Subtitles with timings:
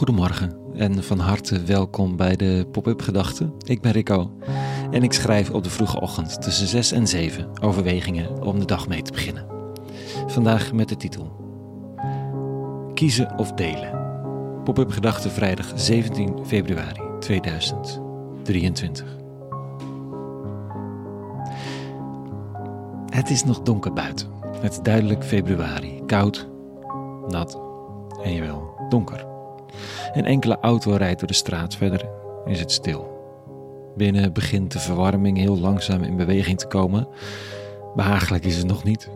[0.00, 3.52] Goedemorgen en van harte welkom bij de Pop-up Gedachten.
[3.66, 4.30] Ik ben Rico
[4.90, 8.88] en ik schrijf op de vroege ochtend tussen 6 en 7 overwegingen om de dag
[8.88, 9.46] mee te beginnen.
[10.26, 11.36] Vandaag met de titel
[12.94, 13.90] Kiezen of delen.
[14.64, 19.16] Pop-up Gedachten vrijdag 17 februari 2023.
[23.06, 24.28] Het is nog donker buiten.
[24.60, 26.02] Het is duidelijk februari.
[26.06, 26.48] Koud,
[27.28, 27.60] nat
[28.22, 29.29] en jawel, donker.
[30.12, 32.08] Een enkele auto rijdt door de straat, verder
[32.44, 33.18] is het stil.
[33.96, 37.08] Binnen begint de verwarming heel langzaam in beweging te komen.
[37.94, 39.10] Behagelijk is het nog niet.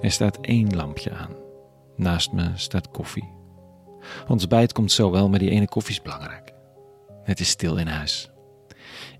[0.00, 1.36] Er staat één lampje aan.
[1.96, 3.28] Naast me staat koffie.
[4.28, 6.52] Ons bijt komt zo wel, maar die ene koffie is belangrijk.
[7.22, 8.30] Het is stil in huis.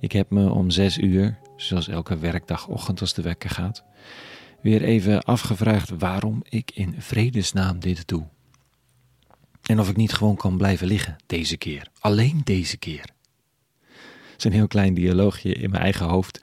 [0.00, 3.84] Ik heb me om zes uur, zoals elke werkdagochtend als de wekker gaat,
[4.62, 8.26] weer even afgevraagd waarom ik in vredesnaam dit doe.
[9.68, 11.88] En of ik niet gewoon kan blijven liggen deze keer.
[11.98, 13.10] Alleen deze keer.
[14.36, 16.40] Is een heel klein dialoogje in mijn eigen hoofd.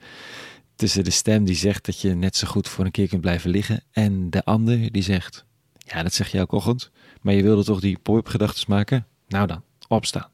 [0.76, 3.50] Tussen de stem die zegt dat je net zo goed voor een keer kunt blijven
[3.50, 3.82] liggen.
[3.90, 5.44] En de ander die zegt:
[5.78, 6.90] Ja, dat zeg je elke ochtend.
[7.20, 9.06] Maar je wilde toch die pop-up maken?
[9.28, 10.30] Nou dan, opstaan.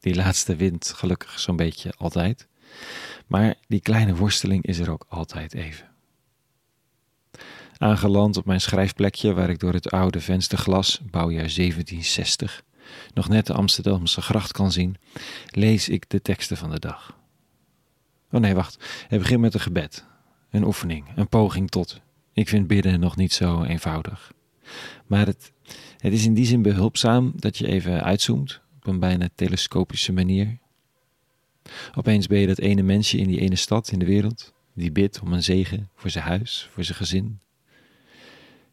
[0.00, 2.48] Die laatste wint gelukkig zo'n beetje altijd.
[3.26, 5.95] Maar die kleine worsteling is er ook altijd even.
[7.78, 12.62] Aangeland op mijn schrijfplekje waar ik door het oude vensterglas, bouwjaar 1760,
[13.14, 14.96] nog net de Amsterdamse gracht kan zien,
[15.50, 17.16] lees ik de teksten van de dag.
[18.30, 18.84] Oh nee, wacht.
[19.08, 20.04] Het begint met een gebed,
[20.50, 22.00] een oefening, een poging tot.
[22.32, 24.32] Ik vind bidden nog niet zo eenvoudig.
[25.06, 25.52] Maar het,
[25.98, 30.58] het is in die zin behulpzaam dat je even uitzoomt op een bijna telescopische manier.
[31.94, 35.20] Opeens ben je dat ene mensje in die ene stad in de wereld, die bidt
[35.20, 37.40] om een zegen voor zijn huis, voor zijn gezin,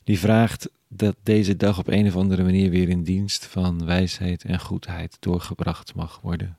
[0.04, 4.44] die vraagt dat deze dag op een of andere manier weer in dienst van wijsheid
[4.44, 6.58] en goedheid doorgebracht mag worden.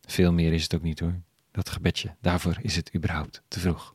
[0.00, 1.20] Veel meer is het ook niet hoor,
[1.50, 2.16] dat gebedje.
[2.20, 3.94] Daarvoor is het überhaupt te vroeg.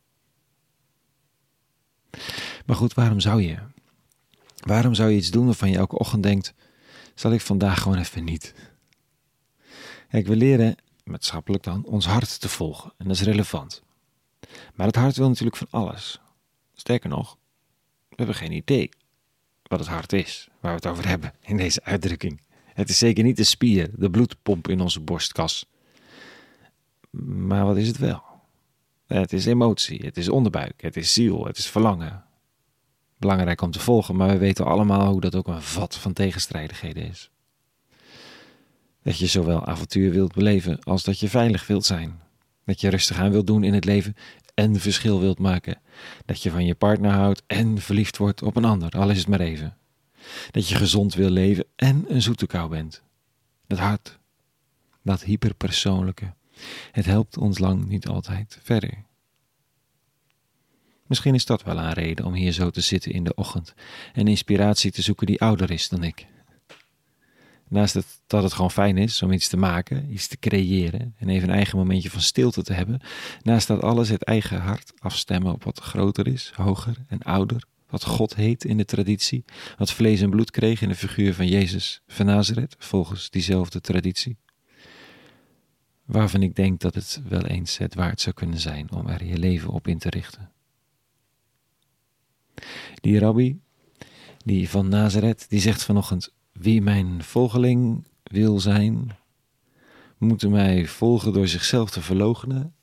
[2.65, 3.57] Maar goed, waarom zou je?
[4.57, 6.53] Waarom zou je iets doen waarvan je elke ochtend denkt:
[7.15, 8.53] zal ik vandaag gewoon even niet?
[10.09, 13.83] Kijk, we leren, maatschappelijk dan, ons hart te volgen en dat is relevant.
[14.73, 16.21] Maar het hart wil natuurlijk van alles.
[16.73, 17.37] Sterker nog,
[18.09, 18.89] we hebben geen idee
[19.63, 22.41] wat het hart is, waar we het over hebben in deze uitdrukking.
[22.73, 25.65] Het is zeker niet de spier, de bloedpomp in onze borstkas.
[27.19, 28.23] Maar wat is het wel?
[29.07, 32.25] Het is emotie, het is onderbuik, het is ziel, het is verlangen.
[33.17, 37.03] Belangrijk om te volgen, maar we weten allemaal hoe dat ook een vat van tegenstrijdigheden
[37.03, 37.29] is.
[39.03, 42.19] Dat je zowel avontuur wilt beleven als dat je veilig wilt zijn.
[42.65, 44.15] Dat je rustig aan wilt doen in het leven
[44.57, 45.79] en verschil wilt maken.
[46.25, 49.27] Dat je van je partner houdt en verliefd wordt op een ander, al is het
[49.27, 49.77] maar even.
[50.51, 53.03] Dat je gezond wil leven en een zoete kou bent.
[53.67, 54.19] Dat hart,
[55.03, 56.33] dat hyperpersoonlijke,
[56.91, 59.05] het helpt ons lang niet altijd verder.
[61.05, 63.73] Misschien is dat wel een reden om hier zo te zitten in de ochtend
[64.13, 66.27] en inspiratie te zoeken die ouder is dan ik.
[67.69, 71.29] Naast het, dat het gewoon fijn is om iets te maken, iets te creëren en
[71.29, 73.01] even een eigen momentje van stilte te hebben,
[73.41, 78.03] naast dat alles het eigen hart afstemmen op wat groter is, hoger en ouder, wat
[78.03, 79.45] God heet in de traditie,
[79.77, 84.37] wat vlees en bloed kreeg in de figuur van Jezus van Nazareth, volgens diezelfde traditie.
[86.05, 89.37] Waarvan ik denk dat het wel eens het waard zou kunnen zijn om er je
[89.37, 90.51] leven op in te richten.
[93.01, 93.59] Die rabbi,
[94.45, 99.17] die van Nazareth, die zegt vanochtend: wie mijn volgeling wil zijn,
[100.17, 102.75] moet mij volgen door zichzelf te verloochenen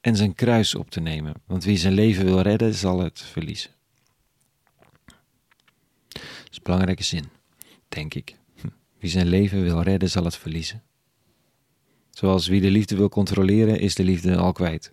[0.00, 1.34] en zijn kruis op te nemen.
[1.46, 3.70] Want wie zijn leven wil redden, zal het verliezen.
[6.08, 7.24] Dat is een belangrijke zin,
[7.88, 8.36] denk ik.
[8.60, 8.66] Hm.
[8.98, 10.82] Wie zijn leven wil redden, zal het verliezen.
[12.10, 14.92] Zoals wie de liefde wil controleren, is de liefde al kwijt.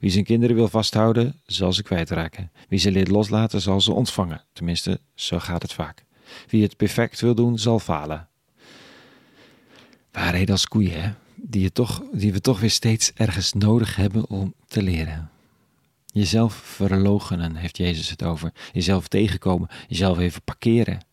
[0.00, 2.52] Wie zijn kinderen wil vasthouden, zal ze kwijtraken.
[2.68, 4.44] Wie ze leert loslaten, zal ze ontvangen.
[4.52, 6.04] Tenminste, zo gaat het vaak.
[6.48, 8.28] Wie het perfect wil doen, zal falen.
[10.12, 11.10] Waarheden als koeien, hè?
[11.34, 15.30] Die, je toch, die we toch weer steeds ergens nodig hebben om te leren.
[16.06, 18.52] Jezelf verloochenen heeft Jezus het over.
[18.72, 21.04] Jezelf tegenkomen, jezelf even parkeren.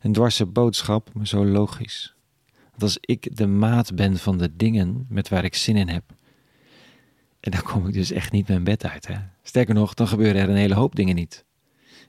[0.00, 2.14] Een dwarse boodschap, maar zo logisch.
[2.70, 6.04] Want als ik de maat ben van de dingen met waar ik zin in heb,
[7.40, 9.06] en dan kom ik dus echt niet mijn bed uit.
[9.06, 9.14] Hè?
[9.42, 11.44] Sterker nog, dan gebeuren er een hele hoop dingen niet.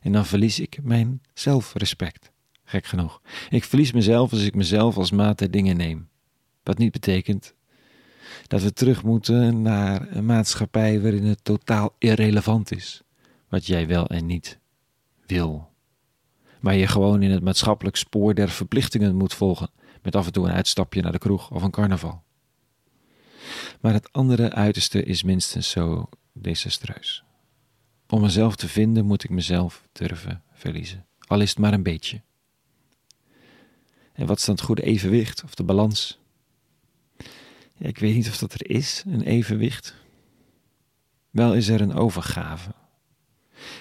[0.01, 2.31] En dan verlies ik mijn zelfrespect.
[2.63, 3.21] Gek genoeg.
[3.49, 6.09] Ik verlies mezelf als ik mezelf als maat der dingen neem.
[6.63, 7.53] Wat niet betekent
[8.47, 13.01] dat we terug moeten naar een maatschappij waarin het totaal irrelevant is
[13.49, 14.59] wat jij wel en niet
[15.25, 15.69] wil.
[16.59, 19.69] maar je gewoon in het maatschappelijk spoor der verplichtingen moet volgen,
[20.01, 22.23] met af en toe een uitstapje naar de kroeg of een carnaval.
[23.81, 27.23] Maar het andere uiterste is minstens zo desastreus.
[28.09, 32.21] Om mezelf te vinden moet ik mezelf durven verliezen, al is het maar een beetje.
[34.13, 36.19] En wat is dan het goede evenwicht of de balans?
[37.77, 39.95] Ik weet niet of dat er is, een evenwicht.
[41.30, 42.74] Wel is er een overgave.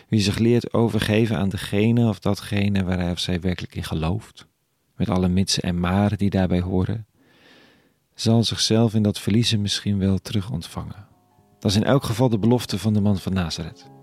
[0.09, 4.47] Wie zich leert overgeven aan degene of datgene waar hij of zij werkelijk in gelooft,
[4.97, 7.07] met alle mitsen en maren die daarbij horen,
[8.15, 11.07] zal zichzelf in dat verliezen misschien wel terug ontvangen.
[11.59, 13.95] Dat is in elk geval de belofte van de man van Nazareth.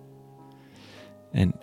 [1.34, 1.54] En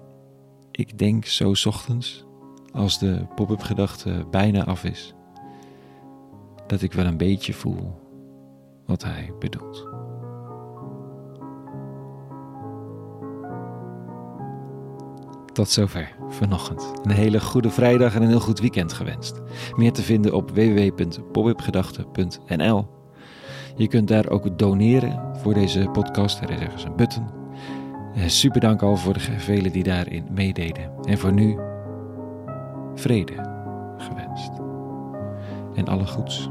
[0.70, 2.24] ik denk zo ochtends,
[2.72, 5.14] als de pop-up gedachte bijna af is,
[6.66, 7.98] dat ik wel een beetje voel
[8.86, 9.88] wat hij bedoelt.
[15.52, 16.92] Tot zover vanochtend.
[17.02, 19.40] Een hele goede vrijdag en een heel goed weekend gewenst.
[19.76, 22.86] Meer te vinden op www.popupgedachten.nl.
[23.76, 26.40] Je kunt daar ook doneren voor deze podcast.
[26.40, 27.39] Er is ergens een button.
[28.14, 30.90] Eh, super dank al voor de velen die daarin meededen.
[31.04, 31.58] En voor nu
[32.94, 33.34] vrede
[33.98, 34.50] gewenst.
[35.74, 36.50] En alle goeds.